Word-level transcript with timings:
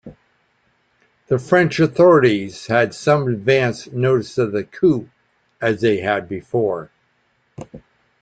The 1.27 1.37
French 1.37 1.79
authorities 1.79 2.65
had 2.65 2.95
some 2.95 3.27
advance 3.27 3.85
notice 3.91 4.39
of 4.39 4.51
the 4.51 4.63
coup, 4.63 5.07
as 5.61 5.79
they 5.81 5.97
had 5.99 6.27
before. 6.27 6.89